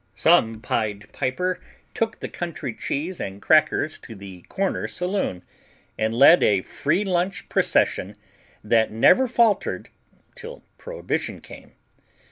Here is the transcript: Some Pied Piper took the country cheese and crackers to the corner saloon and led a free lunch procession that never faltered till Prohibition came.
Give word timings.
Some 0.15 0.61
Pied 0.61 1.11
Piper 1.13 1.59
took 1.93 2.21
the 2.21 2.27
country 2.27 2.73
cheese 2.73 3.19
and 3.21 3.39
crackers 3.39 3.99
to 3.99 4.15
the 4.15 4.41
corner 4.49 4.87
saloon 4.87 5.43
and 5.95 6.11
led 6.15 6.41
a 6.41 6.63
free 6.63 7.03
lunch 7.03 7.47
procession 7.49 8.15
that 8.63 8.89
never 8.91 9.27
faltered 9.27 9.89
till 10.33 10.63
Prohibition 10.79 11.39
came. 11.39 11.73